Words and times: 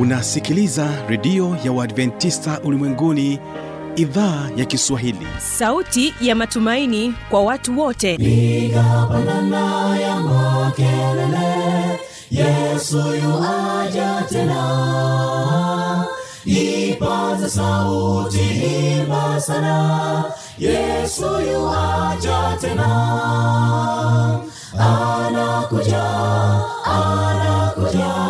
unasikiliza 0.00 0.88
redio 1.08 1.56
ya 1.64 1.72
uadventista 1.72 2.60
ulimwenguni 2.64 3.38
idhaa 3.96 4.48
ya 4.56 4.64
kiswahili. 4.64 5.26
Sauti 5.38 6.14
ya 6.20 6.34
matumaini 6.34 7.14
kwa 7.30 7.42
watu 7.42 7.80
wote. 7.80 8.16
Piga 8.16 8.84
ya 10.00 10.16
makelele 10.20 12.00
yesu 12.30 12.96
yuaja 12.98 14.22
tena. 14.28 16.04
Ipaza 16.44 17.48
sauti 17.50 18.40
imba 19.00 19.40
sana 19.40 20.24
yesu 20.58 21.24
yuaja 21.52 22.56
tena. 22.60 22.88
Anakuja 24.78 26.04
anakuja 26.84 28.29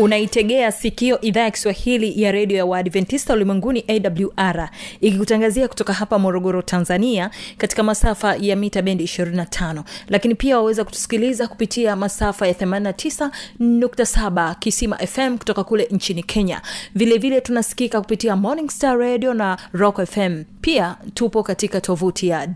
unaitegea 0.00 0.72
sikio 0.72 1.20
idhaa 1.20 1.40
ya 1.40 1.50
kiswahili 1.50 2.22
ya 2.22 2.32
redio 2.32 2.56
ya 2.58 2.66
waadventista 2.66 3.34
ulimwenguni 3.34 3.84
awr 3.88 4.70
ikikutangazia 5.00 5.68
kutoka 5.68 5.92
hapa 5.92 6.18
morogoro 6.18 6.62
tanzania 6.62 7.30
katika 7.58 7.82
masafa 7.82 8.36
ya 8.40 8.56
mita 8.56 8.82
bendi 8.82 9.04
25 9.04 9.82
lakini 10.08 10.34
pia 10.34 10.56
waweza 10.58 10.84
kutusikiliza 10.84 11.48
kupitia 11.48 11.96
masafa 11.96 12.46
ya 12.46 12.52
89.7 12.52 14.54
kisima 14.58 14.96
fm 14.98 15.38
kutoka 15.38 15.64
kule 15.64 15.88
nchini 15.90 16.22
kenya. 16.22 16.62
Vilevile 16.94 17.18
vile 17.18 17.40
tunasikika 17.40 18.00
kupitia 18.00 18.36
morning 18.36 18.70
star 18.70 18.98
radio 18.98 19.34
na 19.34 19.58
rock 19.72 20.04
fm 20.06 20.44
pia 20.60 20.96
tupo 21.14 21.42
katika 21.42 21.80
tovuti 21.80 22.28
ya 22.28 22.46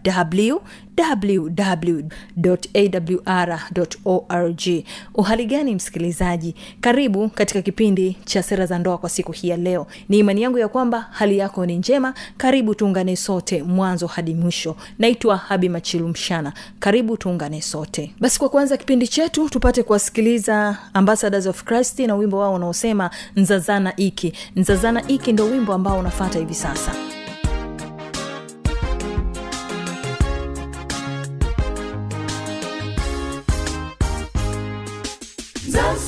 www.awr.org 3.55 4.85
uhali 5.15 5.47
gani 5.47 5.75
msikilizaji? 5.75 6.55
Karibu 6.81 7.29
katika 7.29 7.63
kipindi 7.63 8.17
cha 8.25 8.43
sera 8.43 8.67
za 8.67 8.79
ndoa 8.79 8.99
kwa 8.99 9.09
siku 9.11 9.33
hii 9.33 9.49
ya 9.49 9.57
leo. 9.57 9.87
Ni 10.09 10.19
imani 10.19 10.43
yangu 10.43 10.59
ya 10.59 10.69
kwamba 10.69 11.07
hali 11.11 11.39
yako 11.39 11.67
ni 11.67 11.77
njema. 11.77 12.15
Karibu 12.37 12.75
tuungane 12.75 13.17
sote 13.17 13.63
mwanzo 13.63 14.07
hadi 14.07 14.35
mwisho. 14.35 14.77
Naitwa 14.99 15.37
habi 15.37 15.69
machilu 15.69 16.09
mshana. 16.09 16.53
Karibu 16.79 17.17
tuungane 17.17 17.63
sote. 17.63 18.15
Basi 18.21 18.39
kwa 18.39 18.49
kuanza 18.49 18.77
kipindi 18.77 19.09
chetu 19.09 19.49
tupate 19.49 19.83
kuwasikiliza 19.83 20.79
ambassadors 20.95 21.47
of 21.47 21.65
christ 21.65 21.99
na 21.99 22.15
wimbo 22.15 22.39
wao 22.39 22.55
unaosema 22.55 23.11
nzazana 23.37 23.97
iki. 23.97 24.33
Nzazana 24.57 25.09
iki 25.09 25.33
ndo 25.33 25.45
wimbo 25.45 25.73
ambao 25.73 25.99
unafata 25.99 26.39
hivi 26.39 26.55
sasa 26.55 26.93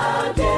Father. 0.00 0.49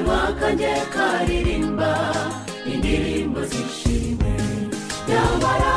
Akanwa 0.00 0.32
kanjye 0.40 0.72
karirimba 0.94 1.92
indirimbo 2.72 3.40
zishimwe 3.50 4.32
nyamara 5.08 5.74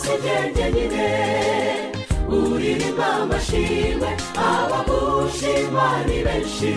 si 0.00 0.12
jye 0.22 0.66
nyine 0.74 1.08
uririmba 2.28 3.06
amashimwe 3.22 4.10
abagushima 4.48 5.86
ni 6.06 6.18
benshi. 6.24 6.74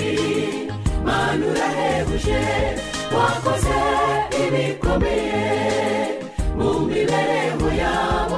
Manu 1.06 1.46
urahebuje 1.52 2.42
wakoze 3.16 3.80
ibikomeye 4.44 5.44
mu 6.58 6.70
mibereho 6.88 7.68
yabo 7.82 8.38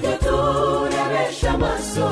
byo 0.00 0.14
turebesha 0.24 1.50
amaso 1.54 2.08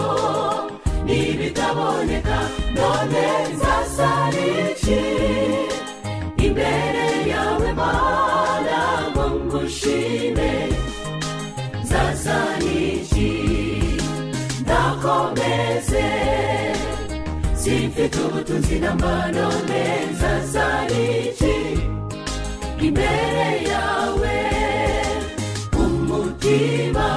n'ibitaboneka 1.07 2.39
none 2.77 3.25
nzasariki 3.55 4.74
bwetu 18.15 18.29
ubutunzi 18.29 18.77
n'amano 18.83 19.47
meza 19.69 20.29
azariki 20.39 21.57
imbere 22.87 23.47
yawe 23.71 24.37
umutima. 25.85 27.09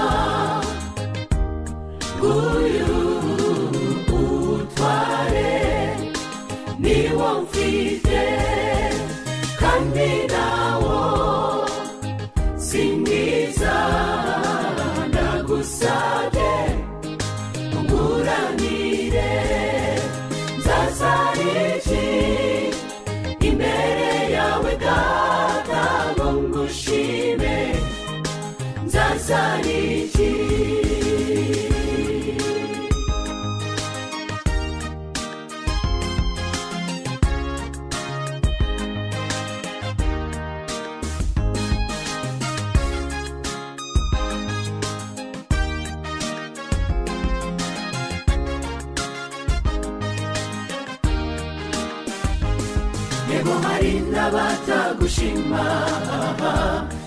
N'abatagushima 55.21 55.65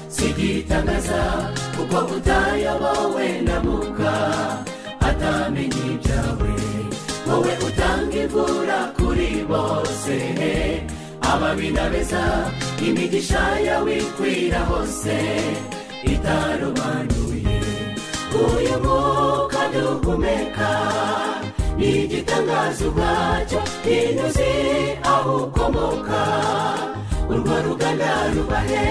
sigitangaza 0.09 1.23
kuko 1.77 1.99
utayobowe 2.17 3.29
na 3.47 3.57
muka. 3.61 4.15
Atamenye 5.01 5.83
ibyawe 5.95 6.53
wowe 7.29 7.53
utanga 7.67 8.17
imvura 8.23 8.79
kuri 8.99 9.31
bose 9.49 10.17
ababi 11.21 11.71
beza 11.73 12.25
imigisha 12.87 13.43
yawe 13.67 13.99
ikwira 13.99 14.59
hose. 14.71 15.19
Itarobanuye 16.05 17.61
uyu 18.35 18.77
mwuka 18.85 19.61
duhumeka 19.73 20.71
ni 21.79 21.91
igitangaza 22.05 22.85
ubwacyo 22.89 23.61
ntinyuzi 23.81 24.53
aho 25.13 25.37
ukomoka 25.37 26.23
urwo 27.31 27.57
ruganda 27.67 28.11
rubahe 28.35 28.87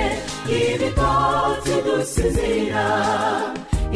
ibitotsi 0.60 1.74
dusinzira 1.86 2.86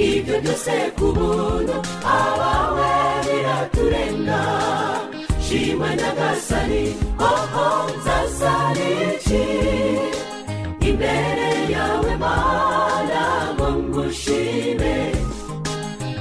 ibyo 0.10 0.36
byose 0.44 0.74
ku 0.98 1.07
buntu 1.18 1.75
abawe 2.18 2.92
biraturenga. 3.25 4.42
Shima 5.45 5.90
nyagasani 6.00 6.84
hoho 7.19 7.68
nzasariki 7.98 9.45
imbere 10.90 11.50
yawe 11.74 12.12
mana 12.24 13.24
ngo 13.54 13.68
ngushime. 13.84 14.95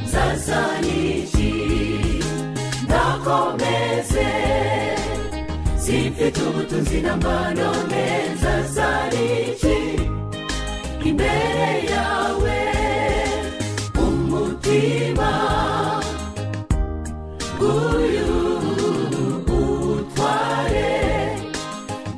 Nzasariki 0.04 1.52
ndakomeze 2.84 4.28
zifite 5.84 6.38
ubutunzi 6.48 6.98
n'amano 7.04 7.68
meza 7.90 8.52
zariki 8.74 9.78
imbere 11.08 11.68
yawe 11.92 12.58
umutima. 14.06 15.30
Uyu 17.60 18.30
utware 19.58 20.90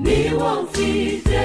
niwo 0.04 0.50
mfite. 0.62 1.42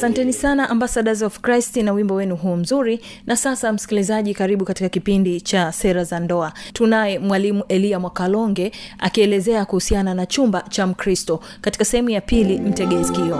Asanteni 0.00 0.32
sana 0.32 0.70
ambassadors 0.70 1.22
of 1.22 1.40
christ 1.40 1.76
na 1.76 1.92
wimbo 1.92 2.14
wenu 2.14 2.36
huu 2.36 2.56
mzuri. 2.56 3.00
Na 3.26 3.36
sasa 3.36 3.72
msikilizaji 3.72 4.34
karibu 4.34 4.64
katika 4.64 4.88
kipindi 4.88 5.40
cha 5.40 5.72
sera 5.72 6.04
za 6.04 6.20
ndoa. 6.20 6.52
Tunaye 6.72 7.18
mwalimu 7.18 7.64
eliya 7.68 8.00
mwakalonge 8.00 8.72
akielezea 8.98 9.64
kuhusiana 9.64 10.14
na 10.14 10.26
chumba 10.26 10.62
cha 10.68 10.86
mkristo. 10.86 11.40
Katika 11.60 11.84
sehemu 11.84 12.10
ya 12.10 12.20
pili 12.20 12.58
mtegezkio 12.58 13.36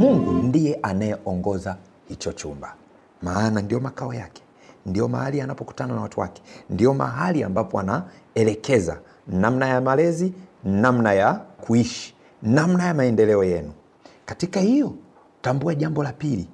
mungu 0.00 0.32
ndiye 0.32 0.78
anayeongoza 0.82 1.76
hicho 2.12 2.32
chumba. 2.32 2.74
Maana 3.22 3.60
ndio 3.62 3.80
makao 3.80 4.14
yake. 4.14 4.42
Ndio 4.86 5.08
mahali 5.08 5.40
anapokutana 5.40 5.94
na 5.94 6.00
watu 6.00 6.20
wake. 6.20 6.42
Ndio 6.70 6.94
mahali 6.94 7.42
ambapo 7.44 7.80
anaelekeza 7.80 9.00
namna 9.26 9.66
ya 9.68 9.80
malezi 9.80 10.32
namna 10.64 11.12
ya 11.12 11.32
kuishi 11.34 12.14
namna 12.42 12.84
ya 12.86 12.94
maendeleo 12.94 13.44
yenu. 13.44 13.72
Katika 14.26 14.60
hiyo 14.60 14.94
tambua 15.42 15.74
jambo 15.74 16.02
la 16.02 16.12
pili. 16.12 16.48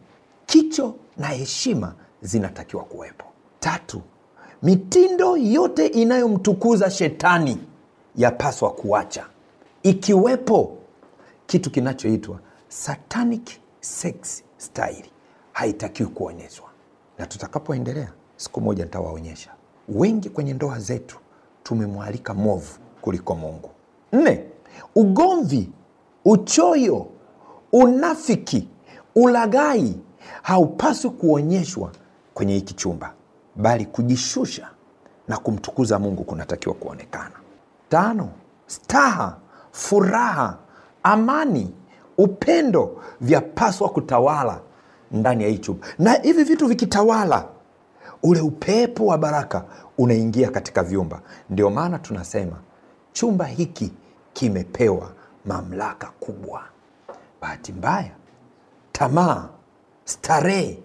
Kicho 0.47 0.95
na 1.17 1.27
heshima 1.27 1.95
zinatakiwa 2.23 2.85
kuwepo. 2.85 3.25
Tatu 3.61 4.03
mitindo 4.63 5.37
yote 5.37 5.87
inayomtukuza 5.87 6.91
shetani 6.91 7.59
yapaswa 8.17 8.71
kuacha. 8.71 9.27
Ikiwepo 9.83 10.77
kitu 11.47 11.71
kinachoitwa 11.71 12.39
satanic 12.69 13.51
sex 13.81 14.43
style 14.57 15.05
haitakiwi 15.59 16.09
kuonyeshwa. 16.09 16.69
Na 17.19 17.27
tutakapoendelea 17.27 18.13
siku 18.37 18.61
moja 18.61 18.85
nitawaonyesha. 18.85 19.51
Wengi 19.89 20.31
kwenye 20.31 20.55
ndoa 20.55 20.79
zetu 20.79 21.19
tumemwalika 21.63 22.35
movu 22.35 22.79
kuliko 23.01 23.35
mungu. 23.35 23.71
Nne 24.13 24.45
ugomvi 24.95 25.71
uchoyo 26.25 27.07
unafiki 27.73 28.69
ulaghai 29.15 30.01
haupaswi 30.43 31.11
kuonyeshwa 31.11 31.93
kwenye 32.35 32.55
hiki 32.55 32.75
chumba 32.75 33.13
bali 33.57 33.87
kujishusha 33.87 34.71
na 35.29 35.37
kumtukuza 35.39 35.99
mungu 35.99 36.25
kunatakiwa 36.25 36.75
kuonekana. 36.75 37.35
Tano 37.89 38.29
staha 38.67 39.37
furaha 39.73 40.59
amani 41.03 41.75
upendo 42.19 43.03
vyapaswa 43.21 43.89
kutawala 43.89 44.61
ndani 45.13 45.43
ya 45.45 45.49
hii 45.51 45.61
na 45.99 46.13
hivi 46.13 46.45
vitu 46.45 46.67
vikitawala 46.67 47.45
ule 48.23 48.41
upepo 48.41 49.07
wa 49.07 49.19
baraka 49.19 49.65
unaingia 49.99 50.51
katika 50.51 50.83
vyumba. 50.83 51.21
Ndio 51.51 51.71
maana 51.71 51.99
tunasema 51.99 52.57
chumba 53.13 53.45
hiki 53.47 53.93
kimepewa 54.33 55.11
mamlaka 55.45 56.07
kubwa. 56.21 56.63
Bahati 57.41 57.73
mbaya 57.73 58.11
tamaa 58.93 59.49
starehe 60.05 60.79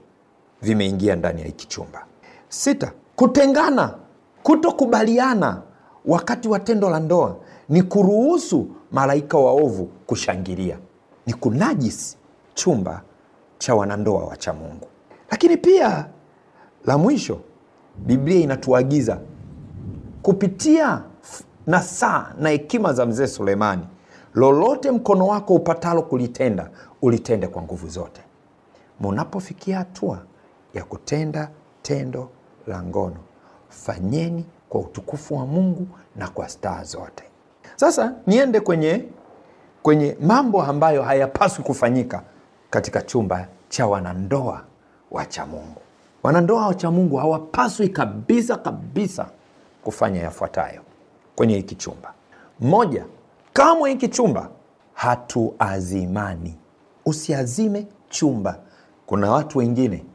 vimeingia 0.62 1.15
ndani 1.15 1.42
ya 1.42 1.48
hiki 1.48 1.68
chumba. 1.68 2.06
Sita 2.50 2.92
kutengana 3.15 3.96
kutokubaliana 4.44 5.62
wakati 6.06 6.48
wa 6.48 6.60
tendo 6.60 6.89
la 6.89 7.00
ndoa 7.00 7.36
ni 7.70 7.84
kuruhusu 7.84 8.68
malaika 8.92 9.38
waovu 9.38 9.86
kushangilia. 9.86 10.77
Ni 11.25 11.34
kunajisi 11.34 12.18
chumba 12.53 13.01
cha 13.63 13.75
wanandoa 13.75 14.24
wa 14.24 14.38
cha 14.38 14.53
mungu. 14.53 14.88
Lakini 15.32 15.58
pia 15.58 16.05
la 16.86 16.98
mwisho 16.98 17.39
biblia 17.98 18.39
inatuagiza 18.39 19.20
kupitia 20.22 21.03
nasaa 21.67 22.34
na 22.39 22.50
hekima 22.50 22.93
za 22.93 23.05
mzee 23.05 23.27
sulemani 23.27 23.82
lolote 24.36 24.91
mkono 24.91 25.27
wako 25.27 25.53
upatalo 25.55 26.01
kulitenda 26.01 26.70
ulitende 27.01 27.48
kwa 27.48 27.62
nguvu 27.62 27.88
zote. 27.88 28.22
Munapofikia 29.00 29.77
hatua 29.77 30.20
ya 30.74 30.84
kutenda 30.84 31.50
tendo 31.82 32.29
la 32.67 32.84
ngono 32.84 33.17
fanyeni 33.70 34.46
kwa 34.70 34.82
utukufu 34.82 35.36
wa 35.36 35.46
mungu 35.46 35.88
na 36.15 36.27
kwa 36.27 36.50
staa 36.50 36.84
zote. 36.84 37.24
Sasa 37.75 38.13
niende 38.27 38.60
kwenye 38.60 39.05
kwenye 39.84 40.17
mambo 40.22 40.63
ambayo 40.63 41.03
hayapaswi 41.03 41.63
kufanyika 41.63 42.24
katika 42.74 43.01
chumba 43.01 43.48
cha 43.70 43.88
wanandoa 43.88 44.63
wa 45.12 45.25
cha 45.25 45.46
mungu. 45.46 45.82
Wanandoa 46.24 46.68
wa 46.68 46.75
cha 46.75 46.92
mungu 46.92 47.15
hawapaswi 47.18 47.89
kabisa 47.89 48.56
kabisa 48.58 49.25
kufanya 49.84 50.22
yafuatayo 50.22 50.82
kwenye 51.36 51.56
hiki 51.56 51.75
chumba. 51.75 52.13
Moja 52.60 53.06
kamwe 53.53 53.89
hiki 53.89 54.08
chumba 54.08 54.50
hatuazimani. 54.94 56.58
Usiazime 57.06 57.88
chumba. 58.10 58.60
Kuna 59.06 59.32
watu 59.32 59.58
wengine 59.58 60.06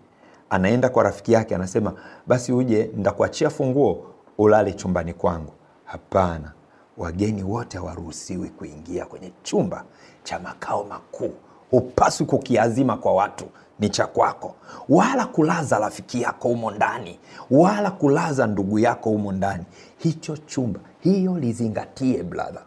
anaenda 0.51 0.89
kwa 0.89 1.03
rafiki 1.03 1.33
yake 1.33 1.55
anasema 1.55 1.93
basi 2.27 2.53
uje 2.53 2.91
ndakuachia 2.97 3.51
funguo 3.51 4.07
ulale 4.39 4.73
chumbani 4.73 5.13
kwangu. 5.15 5.53
Hapana. 5.85 6.53
Wageni 6.97 7.43
wote 7.43 7.79
hawaruhusiwi 7.79 8.49
kuingia 8.49 9.07
kwenye 9.07 9.33
chumba 9.43 9.85
cha 10.23 10.39
makao 10.39 10.85
makuu 10.85 11.33
hupaswi 11.71 12.27
kukiazima 12.27 12.97
kwa 12.97 13.15
watu 13.15 13.45
ni 13.79 13.89
cha 13.91 14.07
kwako. 14.07 14.55
Wala 14.89 15.27
kulaza 15.27 15.79
rafiki 15.79 16.23
yako 16.23 16.49
humo 16.49 16.71
ndani 16.71 17.19
wala 17.51 17.91
kulaza 17.91 18.47
ndugu 18.47 18.79
yako 18.79 19.11
humo 19.11 19.33
ndani. 19.33 19.65
Hicho 19.99 20.37
chumba 20.37 20.81
hiyo 21.01 21.39
lizingatie 21.39 22.23
bradha, 22.23 22.63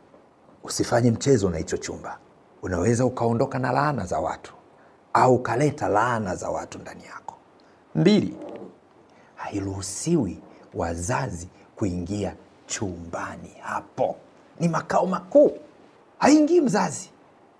usifanye 0.63 1.11
mchezo 1.11 1.49
na 1.49 1.57
hicho 1.57 1.77
chumba. 1.77 2.17
Unaweza 2.61 3.05
ukaondoka 3.05 3.59
na 3.59 3.71
laana 3.71 4.05
za 4.05 4.19
watu 4.19 4.53
au 5.13 5.35
ukaleta 5.35 5.87
laana 5.87 6.35
za 6.35 6.49
watu 6.49 6.79
ndani 6.79 7.03
yako. 7.05 7.35
Mbili 7.95 8.35
hairuhusiwi 9.35 10.39
wazazi 10.73 11.47
kuingia 11.75 12.35
chumbani 12.67 13.51
hapo. 13.61 14.15
Ni 14.59 14.67
makao 14.67 15.05
makuu. 15.05 15.51
Haingii 16.19 16.61
mzazi 16.61 17.09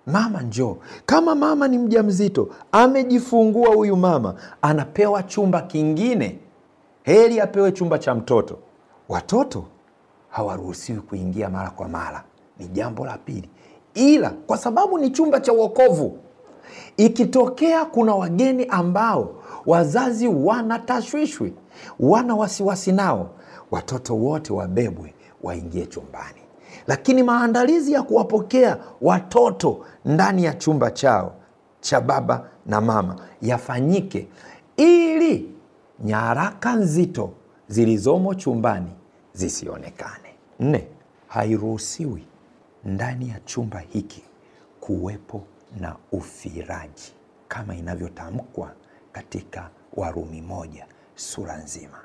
mama 0.06 0.42
njoo. 0.42 0.76
Kama 1.06 1.34
mama 1.34 1.68
ni 1.68 1.78
mja 1.78 2.02
mzito 2.02 2.48
amejifungua 2.72 3.74
huyu 3.74 3.96
mama 3.96 4.34
anapewa 4.62 5.22
chumba 5.22 5.60
kingine. 5.62 6.38
Heri 7.02 7.40
apewe 7.40 7.72
chumba 7.72 7.98
cha 7.98 8.14
mtoto. 8.14 8.58
Watoto 9.08 9.64
hawaruhusiwi 10.30 11.00
kuingia 11.00 11.48
mara 11.48 11.70
kwa 11.70 11.88
mara. 11.88 12.24
Ni 12.58 12.68
jambo 12.68 13.06
la 13.06 13.18
pili. 13.18 13.48
Ila 13.94 14.30
kwa 14.30 14.56
sababu 14.58 14.98
ni 14.98 15.10
chumba 15.10 15.40
cha 15.40 15.52
uokovu 15.52 16.18
ikitokea 16.96 17.84
kuna 17.84 18.14
wageni 18.14 18.64
ambao 18.66 19.34
wazazi 19.66 20.28
wanatashwishwi, 20.28 21.52
wana 22.00 22.34
wasiwasi 22.34 22.92
nao 22.92 23.30
watoto 23.70 24.16
wote 24.16 24.52
wabebwe 24.52 25.14
waingie 25.42 25.86
chumbani 25.86 26.41
lakini 26.86 27.22
maandalizi 27.22 27.92
ya 27.92 28.02
kuwapokea 28.02 28.78
watoto 29.00 29.84
ndani 30.04 30.44
ya 30.44 30.54
chumba 30.54 30.90
chao 30.90 31.34
cha 31.80 32.00
baba 32.00 32.48
na 32.66 32.80
mama 32.80 33.16
yafanyike 33.42 34.28
ili 34.76 35.54
nyaraka 36.04 36.74
nzito 36.76 37.30
zilizomo 37.68 38.34
chumbani 38.34 38.90
zisionekane. 39.32 40.34
Nne 40.60 40.88
hairuhusiwi 41.28 42.24
ndani 42.84 43.28
ya 43.28 43.40
chumba 43.44 43.78
hiki 43.78 44.22
kuwepo 44.80 45.42
na 45.80 45.96
ufiraji 46.12 47.12
kama 47.48 47.74
inavyotamkwa 47.74 48.72
katika 49.12 49.70
warumi 49.96 50.40
moja 50.42 50.86
sura 51.14 51.56
nzima. 51.56 51.98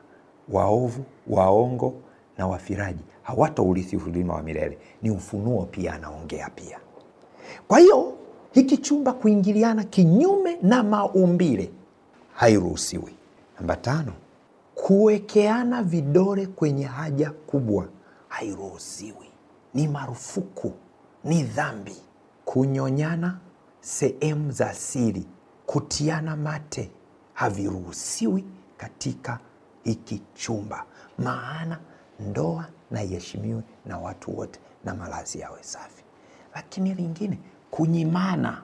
Waovu 0.50 1.04
waongo 1.28 1.94
na 2.38 2.48
wafiraji. 2.48 3.04
Hawataurithi 3.24 3.98
ulima 3.98 4.34
wa 4.34 4.44
milele. 4.44 4.78
Ni 5.02 5.10
ufunuo 5.12 5.66
pia 5.66 5.94
anaongea 5.94 6.50
pia. 6.50 6.80
Kwa 7.68 7.80
hiyo 7.80 8.14
hiki 8.52 8.78
chumba 8.78 9.14
kuingiliana 9.14 9.84
kinyume 9.84 10.58
na 10.62 10.84
maumbile 10.84 11.72
hairuhusiwi. 12.34 13.16
Namba 13.58 13.76
tano 13.76 14.14
kuwekeana 14.76 15.84
vidole 15.84 16.46
kwenye 16.48 16.84
haja 16.86 17.32
kubwa 17.32 17.88
hairuhusiwi. 18.28 19.28
Ni 19.74 19.88
marufuku 19.88 20.74
ni 21.24 21.44
dhambi. 21.44 21.96
Kunyonyana 22.46 23.38
sehemu 23.82 24.52
za 24.52 24.74
siri 24.74 25.26
kutiana 25.66 26.36
mate 26.36 26.92
haviruhusiwi 27.34 28.44
katika 28.78 29.40
hiki 29.84 30.22
chumba. 30.34 30.86
Maana 31.18 31.80
ndoa 32.20 32.66
na 32.92 33.04
iheshimiwe 33.04 33.62
na 33.86 33.98
watu 33.98 34.38
wote 34.38 34.60
na 34.86 34.94
malazi 34.96 35.40
yawe 35.40 35.58
safi. 35.62 36.04
Lakini 36.56 36.94
lingine 36.94 37.40
kunyimana. 37.72 38.62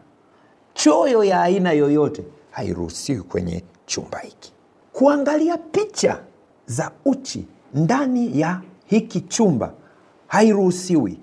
Choyo 0.74 1.24
ya 1.24 1.42
aina 1.42 1.72
yoyote 1.72 2.24
hairuhusiwi 2.52 3.22
kwenye 3.22 3.64
chumba 3.86 4.20
hiki. 4.20 4.54
Kuangalia 4.94 5.58
picha 5.58 6.20
za 6.66 6.92
uchi 7.06 7.48
ndani 7.74 8.40
ya 8.40 8.62
hiki 8.86 9.22
chumba 9.22 9.74
hairuhusiwi. 10.28 11.20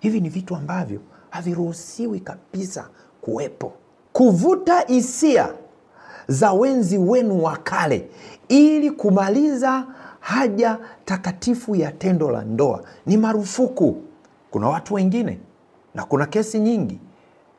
Hivi 0.00 0.20
ni 0.20 0.28
vitu 0.28 0.56
ambavyo 0.56 1.00
haviruhusiwi 1.30 2.20
kabisa 2.20 2.88
kuwepo. 3.20 3.72
Kuvuta 4.12 4.80
hisia 4.80 5.54
za 6.28 6.52
wenzi 6.52 6.98
wenu 6.98 7.42
wa 7.42 7.56
kale 7.56 8.08
ili 8.48 8.90
kumaliza 8.90 9.86
haja 10.24 10.78
takatifu 11.04 11.74
ya 11.76 11.92
tendo 11.92 12.30
la 12.30 12.42
ndoa. 12.44 12.82
Ni 13.06 13.16
marufuku. 13.16 13.96
Kuna 14.50 14.68
watu 14.68 14.94
wengine 14.94 15.38
na 15.94 16.04
kuna 16.04 16.26
kesi 16.26 16.58
nyingi. 16.60 17.00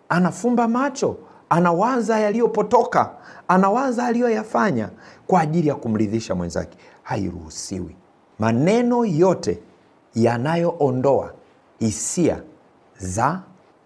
Anafumba 0.10 0.68
macho 0.68 1.18
anawaza 1.50 2.20
yaliyopotoka 2.20 3.12
anawaza 3.48 4.06
aliyoyafanya 4.06 4.90
kwa 5.28 5.42
ajili 5.42 5.68
ya 5.68 5.76
kumridhisha 5.76 6.36
mwenzake. 6.36 6.78
Hairuhusiwi. 7.04 7.96
Maneno 8.40 9.06
yote 9.06 9.60
yanayoondoa 10.16 11.34
hisia 11.80 12.42
za 12.98 13.42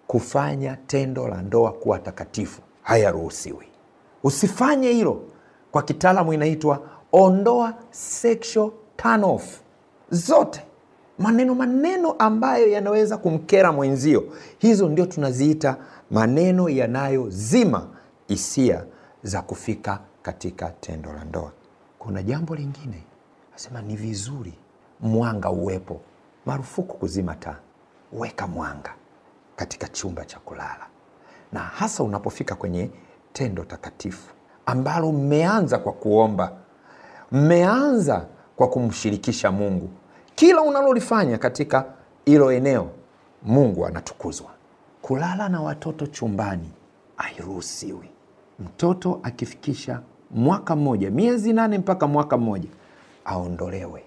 kufanya 0.08 0.78
tendo 0.88 1.28
la 1.28 1.42
ndoa 1.42 1.72
kuwa 1.72 2.00
takatifu 2.00 2.62
hayaruhusiwi. 2.82 3.66
Usifanye 4.24 4.92
hilo. 4.92 5.22
Kwa 5.72 5.82
kitaalamu 5.84 6.34
inaitwa 6.34 6.82
ondoa 7.12 7.74
sexual 7.92 8.72
turn 8.98 9.24
off 9.24 9.60
zote. 10.12 10.66
Maneno 11.20 11.56
maneno 11.56 12.12
ambayo 12.12 12.68
yanaweza 12.68 13.18
kumkera 13.18 13.72
mwenzio 13.72 14.24
hizo 14.58 14.90
ndio 14.90 15.06
tunaziita 15.06 15.78
maneno 16.12 16.70
yanayozima 16.70 17.88
hisia 18.28 18.84
za 19.24 19.42
kufika 19.42 20.00
katika 20.22 20.70
tendo 20.70 21.14
la 21.14 21.24
ndoa. 21.26 21.52
Kuna 22.00 22.24
jambo 22.24 22.56
lingine. 22.56 23.04
Nasema 23.52 23.82
ni 23.82 23.96
vizuri 23.96 24.54
mwanga 25.00 25.50
uwepo 25.50 26.02
marufuku 26.46 26.98
kuzima 26.98 27.36
taa. 27.36 27.56
Weka 28.14 28.48
mwanga 28.48 28.94
katika 29.56 29.88
chumba 29.88 30.26
cha 30.26 30.40
kulala. 30.40 30.88
Na 31.52 31.60
hasa 31.60 32.04
unapofika 32.04 32.56
kwenye 32.56 32.90
tendo 33.34 33.64
takatifu 33.64 34.34
ambalo 34.66 35.12
mmeanza 35.12 35.78
kwa 35.78 35.94
kuomba 35.94 36.58
mmeanza 37.32 38.26
kwa 38.56 38.68
kumshirikisha 38.68 39.52
mungu. 39.52 39.90
Kila 40.36 40.62
unalolifanya 40.62 41.38
katika 41.38 41.86
hilo 42.26 42.52
eneo 42.52 42.90
mungu 43.44 43.86
anatukuzwa. 43.86 44.48
Kulala 45.02 45.50
na 45.50 45.62
watoto 45.62 46.08
chumbani 46.08 46.70
hairuhusiwi. 47.16 48.10
Mtoto 48.60 49.20
akifikisha 49.24 50.02
mwaka 50.32 50.76
mmoja 50.76 51.12
miezi 51.12 51.54
nane 51.54 51.78
mpaka 51.78 52.08
mwaka 52.08 52.38
mmoja 52.38 52.70
aondolewe. 53.26 54.04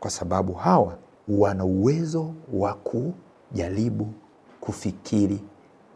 Kwa 0.00 0.10
sababu 0.10 0.52
hawa 0.52 0.96
wana 1.28 1.64
uwezo 1.64 2.34
wa 2.52 2.74
kujaribu 2.74 4.08
kufikiri 4.60 5.40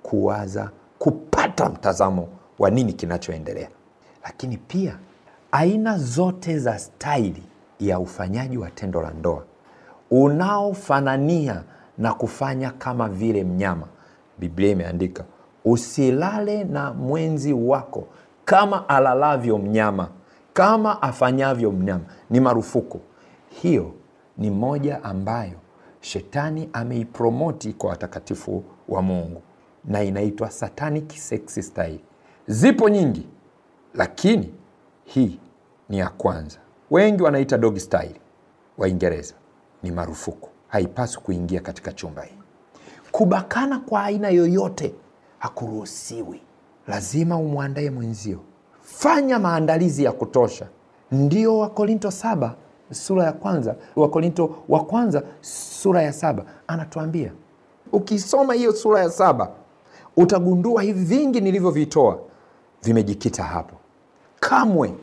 kuwaza 0.03 0.71
kupata 0.99 1.69
mtazamo 1.69 2.29
wa 2.59 2.71
nini 2.71 2.93
kinachoendelea. 2.93 3.69
Lakini 4.25 4.57
pia 4.57 4.99
aina 5.57 5.99
zote 5.99 6.59
za 6.59 6.79
staili 6.79 7.43
ya 7.81 7.99
ufanyaji 7.99 8.59
wa 8.59 8.71
tendo 8.71 9.03
la 9.03 9.11
ndoa. 9.11 9.45
Unaofanania 10.11 11.63
na 11.99 12.15
kufanya 12.15 12.71
kama 12.71 13.09
vile 13.09 13.45
mnyama. 13.45 13.87
Biblia 14.39 14.71
imeandika 14.71 15.25
usilale 15.65 16.65
na 16.65 16.93
mwenzi 16.93 17.53
wako 17.53 18.07
kama 18.45 18.89
alalavyo 18.89 19.59
mnyama 19.59 20.09
kama 20.53 21.03
afanyavyo 21.03 21.71
mnyama. 21.73 22.05
Ni 22.31 22.41
marufuku. 22.41 23.01
Hiyo 23.49 23.93
ni 24.39 24.51
moja 24.51 25.05
ambayo 25.05 25.59
shetani 26.01 26.69
ameipromoti 26.73 27.73
kwa 27.73 27.91
watakatifu 27.91 28.65
wa 28.89 29.03
mungu. 29.03 29.43
Na 29.85 30.03
inaitwa 30.03 30.51
satanic 30.51 31.13
sex 31.13 31.61
style. 31.69 32.01
Zipo 32.47 32.89
nyingi 32.89 33.27
lakini 33.95 34.55
hii 35.05 35.39
ni 35.89 35.99
ya 35.99 36.09
kwanza. 36.09 36.59
Wengi 36.91 37.23
wanaita 37.23 37.59
dog 37.59 37.77
style. 37.79 38.21
Waingereza 38.79 39.35
ni 39.83 39.91
marufuku. 39.91 40.49
Haipaswi 40.69 41.23
kuingia 41.23 41.61
katika 41.61 41.93
chumba 41.93 42.23
hii. 42.23 42.39
Kubakana 43.13 43.79
kwa 43.79 44.03
aina 44.05 44.29
yoyote 44.29 44.95
hakuruhusiwi. 45.39 46.41
Lazima 46.89 47.37
umwandae 47.37 47.91
mwenzio. 47.91 48.39
Fanya 48.83 49.39
maandalizi 49.39 50.05
ya 50.05 50.13
kutosha. 50.13 50.67
Ndio 51.13 51.59
wakorinto 51.59 52.11
saba 52.11 52.55
sura 52.91 53.25
ya 53.25 53.33
kwanza. 53.33 53.77
Wakorinto 53.97 54.57
wa 54.69 54.85
kwanza 54.85 55.23
sura 55.41 56.03
ya 56.03 56.13
saba. 56.13 56.45
Anatuambia 56.67 57.33
ukisoma 57.93 58.55
hiyo 58.55 58.73
sura 58.73 59.01
ya 59.01 59.11
saba 59.11 59.51
utagundua 60.17 60.83
hivi 60.83 61.05
vingi 61.05 61.41
nilivyovitoa 61.41 62.19
vimejikita 62.83 63.43
hapo 63.43 63.74
kamwe 64.49 64.95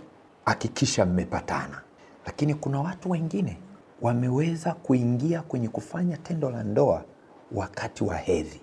hakikisha 0.46 1.06
mmepatana. 1.06 1.82
Lakini 2.26 2.54
kuna 2.56 2.82
watu 2.82 3.10
wengine 3.12 3.58
wameweza 4.02 4.74
kuingia 4.74 5.42
kwenye 5.42 5.68
kufanya 5.70 6.18
tendo 6.18 6.50
la 6.50 6.64
ndoa 6.64 7.04
wakati 7.52 8.04
wa 8.04 8.16
hedhi. 8.16 8.62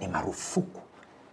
Ni 0.00 0.08
marufuku 0.08 0.80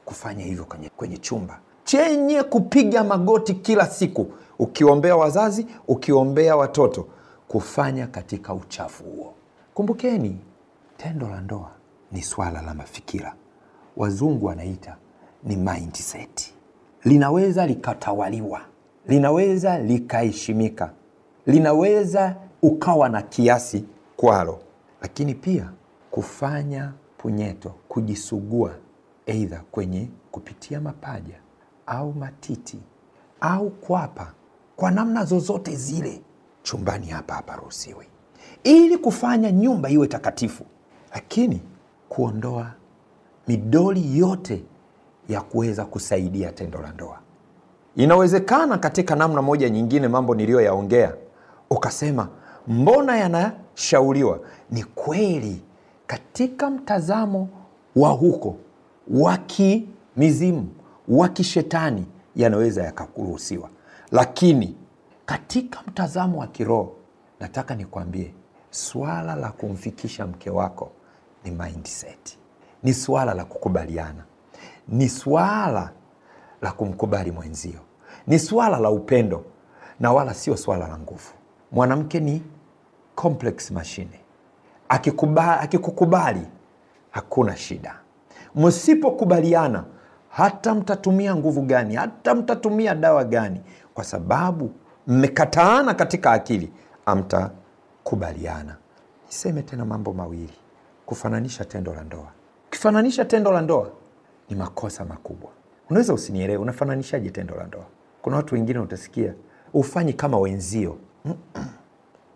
kufanya 0.06 0.46
hivyo 0.46 0.66
kwenye, 0.66 0.90
kwenye 0.90 1.18
chumba. 1.18 1.60
Chenye 1.84 2.44
kupiga 2.44 3.04
magoti 3.04 3.54
kila 3.54 3.86
siku 3.88 4.28
ukiombea 4.60 5.16
wazazi 5.16 5.68
ukiombea 5.88 6.56
watoto 6.56 7.08
kufanya 7.48 8.08
katika 8.08 8.54
uchafu 8.54 9.04
huo. 9.04 9.34
Kumbukeni 9.74 10.38
tendo 10.98 11.30
la 11.30 11.42
ndoa 11.42 11.72
ni 12.12 12.22
swala 12.22 12.62
la 12.62 12.74
mafikira. 12.74 13.36
Wazungu 13.98 14.46
wanaita 14.46 14.98
ni 15.44 15.56
mindset. 15.56 16.54
Linaweza 17.04 17.68
likatawaliwa 17.68 18.62
linaweza 19.08 19.80
likaheshimika 19.80 20.92
linaweza 21.46 22.36
ukawa 22.62 23.10
na 23.10 23.22
kiasi 23.22 23.86
kwalo 24.18 24.60
lakini 25.02 25.34
pia 25.36 25.70
kufanya 26.12 26.94
punyeto 27.18 27.74
kujisugua 27.88 28.72
eidha 29.26 29.62
kwenye 29.72 30.08
kupitia 30.32 30.82
mapaja 30.82 31.36
au 31.88 32.14
matiti 32.14 32.80
au 33.42 33.70
kwapa 33.70 34.34
kwa 34.76 34.92
namna 34.92 35.26
zozote 35.26 35.76
zile. 35.76 36.22
Chumbani 36.64 37.08
hapa 37.08 37.34
haparuhusiwi. 37.34 38.06
Ili 38.64 38.98
kufanya 38.98 39.52
nyumba 39.52 39.90
iwe 39.90 40.08
takatifu 40.08 40.66
lakini 41.14 41.62
kuondoa 42.10 42.74
midoli 43.48 44.18
yote 44.18 44.64
ya 45.30 45.42
kuweza 45.42 45.86
kusaidia 45.86 46.52
tendo 46.52 46.82
la 46.82 46.92
ndoa 46.92 47.20
inawezekana 47.96 48.78
katika 48.78 49.16
namna 49.16 49.42
moja 49.42 49.70
nyingine 49.70 50.08
mambo 50.08 50.36
niliyoyaongea 50.36 51.14
ukasema 51.70 52.28
mbona 52.68 53.18
yanashauriwa? 53.18 54.40
Ni 54.72 54.84
kweli 54.84 55.62
katika 56.08 56.70
mtazamo 56.70 57.50
wa 57.96 58.10
huko 58.10 58.56
wa 59.08 59.38
kimizimu 59.38 60.68
wa 61.08 61.30
kishetani 61.30 62.06
yanaweza 62.36 62.84
yakaruhusiwa 62.84 63.70
lakini 64.12 64.76
katika 65.26 65.80
mtazamo 65.88 66.40
wa 66.40 66.48
kiroho 66.48 66.96
nataka 67.40 67.76
nikwambie 67.76 68.34
swala 68.70 69.36
la 69.36 69.52
kumfikisha 69.52 70.28
mke 70.28 70.50
wako 70.50 70.92
ni 71.44 71.52
mindset. 71.52 72.38
Ni 72.84 72.94
swala 72.94 73.34
la 73.34 73.46
kukubaliana. 73.46 74.24
Ni 74.88 75.10
swala 75.10 75.92
la 76.62 76.72
kumkubali 76.72 77.32
mwenzio. 77.32 77.80
Ni 78.28 78.40
swala 78.40 78.80
la 78.80 78.90
upendo 78.90 79.46
na 80.00 80.12
wala 80.14 80.34
sio 80.34 80.58
swala 80.58 80.88
la 80.88 80.98
nguvu. 80.98 81.32
Mwanamke 81.72 82.20
ni 82.20 82.44
complex 83.16 83.72
mashine 83.72 84.20
akikukubali 85.60 86.42
hakuna 87.12 87.56
shida. 87.58 87.96
Msipokubaliana 88.56 89.84
hata 90.30 90.76
mtatumia 90.76 91.36
nguvu 91.36 91.62
gani 91.62 91.96
hata 91.96 92.36
mtatumia 92.36 92.96
dawa 92.96 93.24
gani 93.24 93.62
kwa 93.94 94.04
sababu 94.04 94.72
mmekataana 95.08 95.94
katika 95.94 96.32
akili 96.32 96.72
amtakubaliana 97.06 98.76
niseme 99.28 99.62
tena 99.62 99.86
mambo 99.86 100.14
mawili. 100.14 100.54
Kufananisha 101.06 101.66
tendo 101.66 101.94
la 101.94 102.04
ndoa. 102.04 102.28
Ukifananisha 102.68 103.26
tendo 103.26 103.52
la 103.52 103.62
ndoa 103.62 103.92
ni 104.50 104.56
makosa 104.56 105.06
makubwa 105.06 105.50
unaweza 105.92 106.14
usinielewe 106.14 106.58
unafananishaje 106.62 107.30
tendo 107.30 107.56
la 107.56 107.64
ndoa? 107.68 107.86
Kuna 108.22 108.36
watu 108.36 108.56
wengine 108.56 108.80
utasikia 108.80 109.34
ufanyi 109.74 110.14
kama 110.14 110.38
wenzio. 110.40 110.98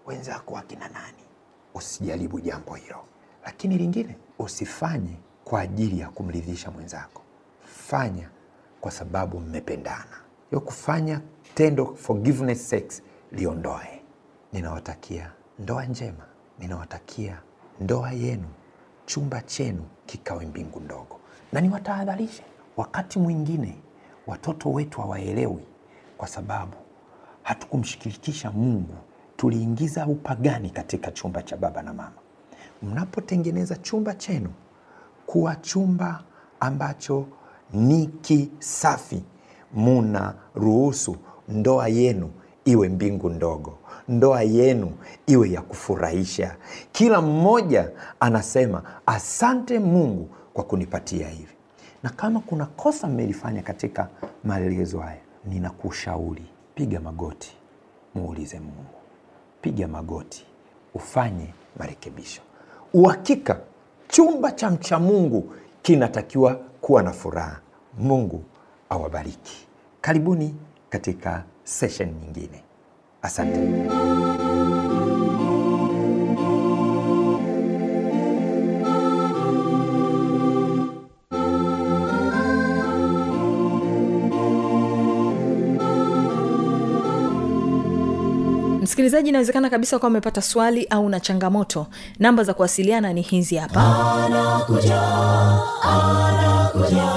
Wenzako 0.05 0.53
wakina 0.53 0.87
nani? 0.87 1.23
Usijaribu 1.73 2.39
jambo 2.39 2.73
hilo. 2.75 2.97
Lakini 3.45 3.77
lingine 3.77 4.15
usifanye 4.39 5.17
kwa 5.43 5.61
ajili 5.61 5.99
ya 5.99 6.09
kumridhisha 6.09 6.71
mwenzako. 6.71 7.21
Fanya 7.87 8.29
kwa 8.81 8.91
sababu 8.91 9.39
mmependana. 9.39 10.21
Hiyo 10.49 10.61
kufanya 10.61 11.21
tendo 11.53 11.85
forgiveness 11.95 12.69
sex 12.69 13.01
liondoe. 13.31 14.01
Ninawatakia 14.53 15.31
ndoa 15.59 15.85
njema. 15.85 16.25
Ninawatakia 16.59 17.41
ndoa 17.81 18.11
yenu 18.11 18.47
chumba 19.05 19.41
chenu 19.41 19.85
kikawe 20.05 20.45
mbingu 20.45 20.79
ndogo. 20.79 21.19
Na 21.53 21.61
niwatahadharishe 21.61 22.43
wakati 22.77 23.19
mwingine 23.19 23.75
watoto 24.27 24.71
wetu 24.71 25.01
hawaelewi 25.01 25.63
kwa 26.17 26.27
sababu 26.27 26.73
hatukumshirikisha 27.43 28.51
mungu. 28.51 28.95
Tuliingiza 29.37 30.07
upagani 30.07 30.69
katika 30.69 31.11
chumba 31.11 31.41
cha 31.43 31.57
baba 31.57 31.81
na 31.81 31.93
mama. 31.93 32.11
Mnapotengeneza 32.83 33.75
chumba 33.75 34.13
chenu 34.13 34.49
kuwa 35.25 35.55
chumba 35.55 36.23
ambacho 36.59 37.25
ni 37.73 38.07
kisafi 38.07 39.23
muna 39.73 40.33
ruhusu 40.55 41.15
ndoa 41.47 41.87
yenu 41.87 42.31
iwe 42.65 42.89
mbingu 42.89 43.29
ndogo. 43.29 43.77
Ndoa 44.07 44.41
yenu 44.43 44.91
iwe 45.27 45.51
ya 45.51 45.61
kufurahisha. 45.61 46.55
Kila 46.91 47.21
mmoja 47.21 47.91
anasema 48.19 48.83
asante 49.05 49.79
mungu 49.79 50.29
kwa 50.53 50.63
kunipatia 50.63 51.29
hivi 51.29 51.54
na 52.05 52.11
kama 52.11 52.39
kuna 52.39 52.65
kosa 52.65 53.07
mmelifanya 53.07 53.61
katika 53.61 54.07
maelezo 54.43 54.99
haya 54.99 55.17
ninakushauri 55.45 56.43
piga 56.75 56.99
magoti 56.99 57.57
muulize 58.15 58.59
mungu. 58.59 58.95
Piga 59.61 59.87
magoti 59.87 60.45
ufanye 60.93 61.53
marekebisho. 61.79 62.41
Uhakika 62.93 63.59
chumba 64.07 64.51
cha 64.51 64.69
mcha 64.69 64.99
mungu 64.99 65.53
kinatakiwa 65.81 66.55
kuwa 66.81 67.03
na 67.03 67.11
furaha. 67.11 67.59
Mungu 67.99 68.43
awabariki. 68.89 69.67
Karibuni 70.01 70.55
katika 70.89 71.43
session 71.63 72.09
nyingine. 72.09 72.63
Asante 73.21 73.59
msikilizaji 88.85 89.29
inawezekana 89.29 89.69
kabisa 89.69 89.99
kuwa 89.99 90.09
umepata 90.09 90.41
swali 90.41 90.85
au 90.89 91.09
na 91.09 91.19
changamoto. 91.19 91.87
Namba 92.19 92.43
za 92.43 92.53
kuwasiliana 92.53 93.13
ni 93.13 93.21
hizi 93.21 93.55
hapa. 93.55 93.81
Anakuja 94.25 95.01
anakuja. 95.81 97.11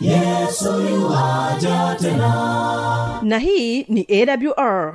Yesu 0.00 0.72
tena. 2.00 3.20
Na 3.22 3.38
hii 3.38 3.82
ni 3.88 4.06
awr 4.10 4.94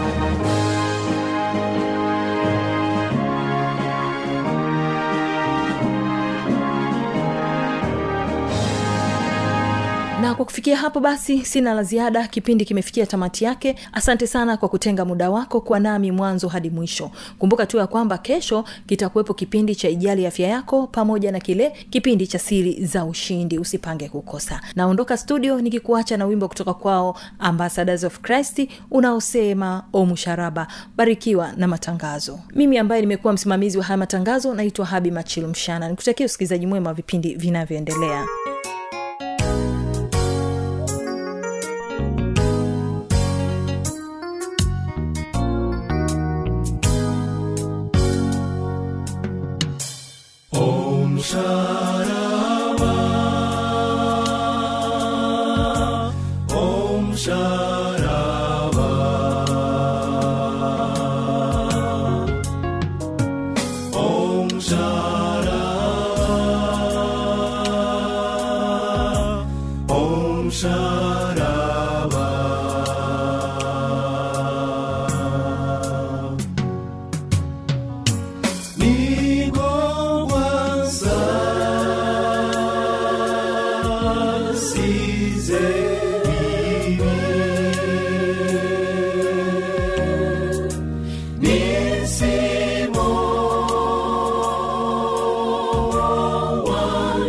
kwa 10.41 10.45
kufikia 10.45 10.77
hapo 10.77 10.99
basi 10.99 11.45
sina 11.45 11.73
la 11.73 11.83
ziada. 11.83 12.27
Kipindi 12.27 12.65
kimefikia 12.65 13.05
tamati 13.05 13.45
yake. 13.45 13.75
Asante 13.93 14.27
sana 14.27 14.57
kwa 14.57 14.69
kutenga 14.69 15.05
muda 15.05 15.29
wako 15.29 15.61
kwa 15.61 15.79
nami 15.79 16.11
mwanzo 16.11 16.47
hadi 16.47 16.69
mwisho. 16.69 17.11
Kumbuka 17.39 17.65
tu 17.65 17.77
ya 17.77 17.87
kwamba 17.87 18.17
kesho 18.17 18.65
kitakuwepo 18.87 19.33
kipindi 19.33 19.75
cha 19.75 19.89
ijali 19.89 20.25
afya 20.27 20.47
yako 20.47 20.87
pamoja 20.87 21.31
na 21.31 21.39
kile 21.39 21.69
kipindi 21.89 22.27
cha 22.27 22.39
siri 22.39 22.85
za 22.85 23.05
ushindi. 23.05 23.59
Usipange 23.59 24.09
kukosa. 24.09 24.61
Naondoka 24.75 25.17
studio 25.17 25.61
nikikuacha 25.61 26.17
na 26.17 26.25
wimbo 26.25 26.47
kutoka 26.47 26.73
kwao 26.73 27.17
ambassadors 27.39 28.03
of 28.03 28.19
christ 28.19 28.67
unaosema 28.91 29.83
o 29.93 30.05
musharaba. 30.05 30.67
Barikiwa 30.97 31.51
na 31.57 31.67
matangazo. 31.67 32.39
Mimi 32.55 32.77
ambaye 32.77 33.01
nimekuwa 33.01 33.33
msimamizi 33.33 33.77
wa 33.77 33.83
haya 33.83 33.97
matangazo 33.97 34.53
naitwa 34.55 34.85
habi 34.85 35.11
machilu 35.11 35.47
mshana. 35.47 35.89
Nikutakia 35.89 36.25
usikilizaji 36.25 36.67
mwema 36.67 36.89
wa 36.89 36.93
vipindi 36.93 37.35
vinavyoendelea 37.35 38.25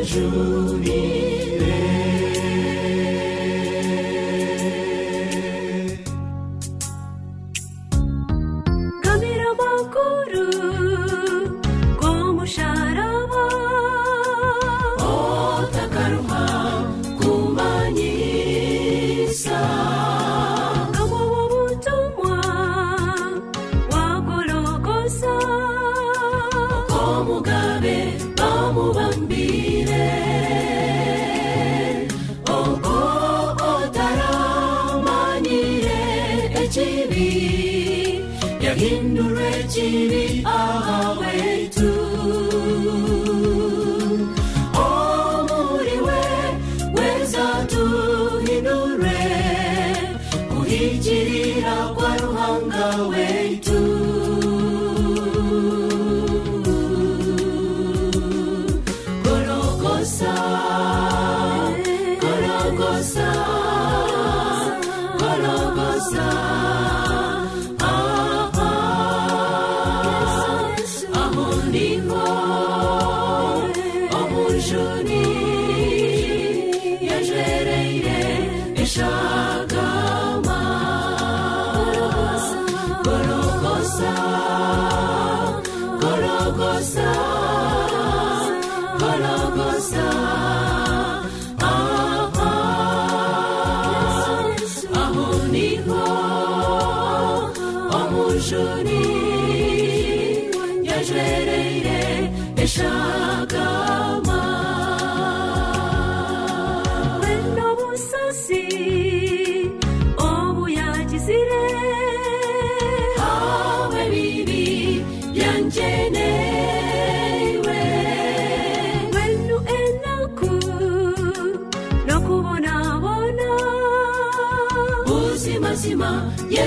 Judy. 0.05 1.32
the 52.73 53.09
way 53.11 53.61
to 53.63 53.72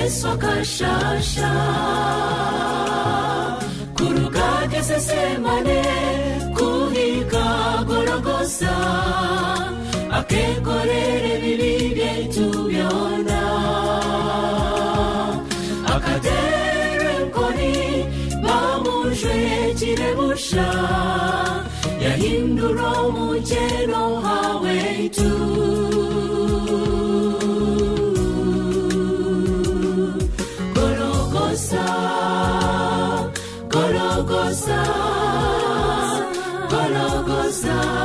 sokashasha 0.09 1.51
kurugage 3.97 4.81
sesemane 4.83 5.81
kuhiga 6.57 7.47
gorogosa 7.87 8.75
akegorere 10.17 11.33
bibi 11.41 11.73
byetu 11.95 12.47
byona. 12.69 13.41
Akadere 15.95 17.13
nkoni 17.27 17.73
bamuje 18.43 19.37
kirebusha 19.79 20.67
yahindura 22.03 22.89
umukeno 23.07 24.03
hawetu 24.25 25.31
Golgotha 36.69 38.04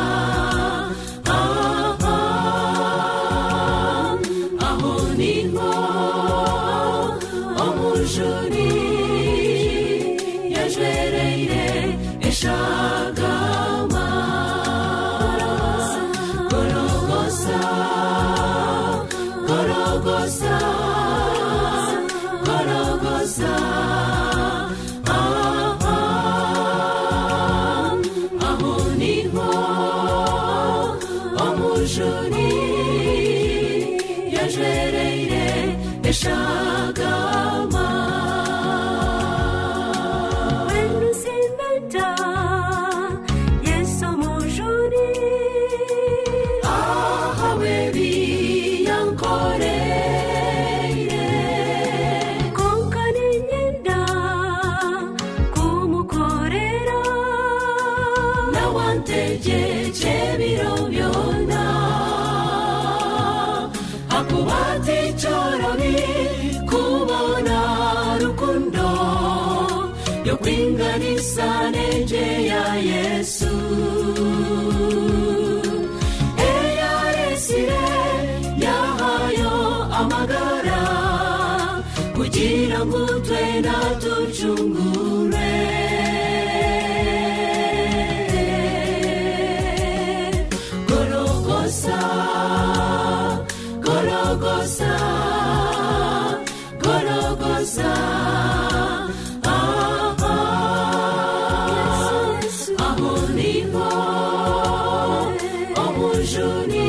toujours. 106.20 106.80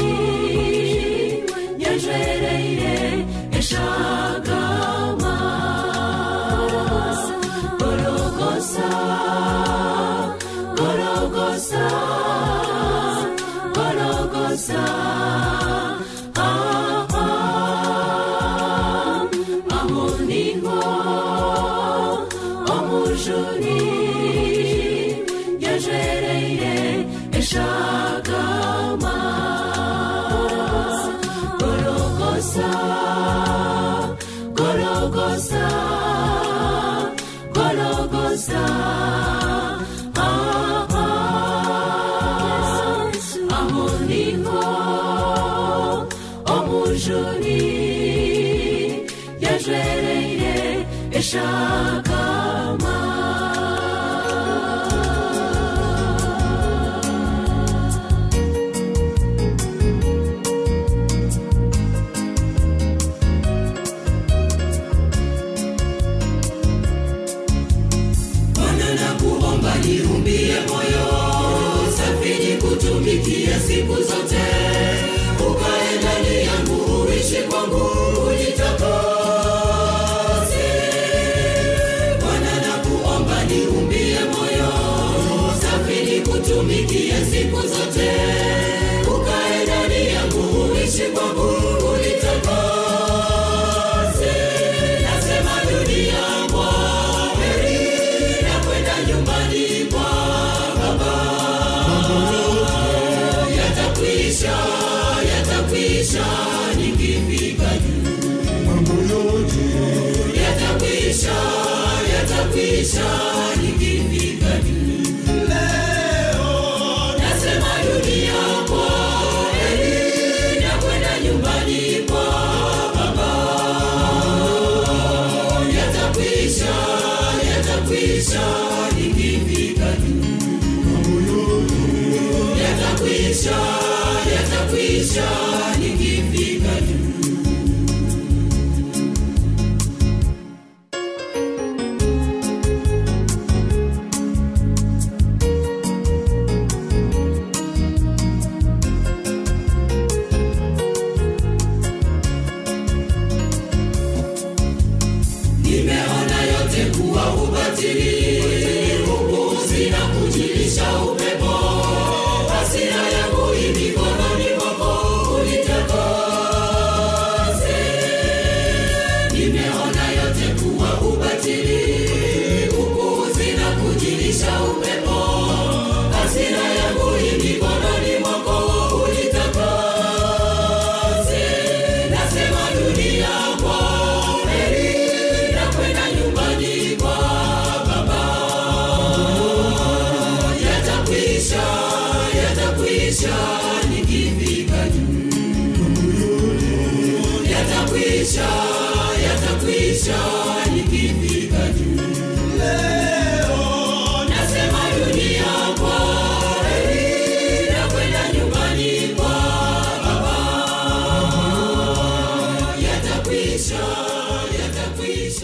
vision. 112.84 113.71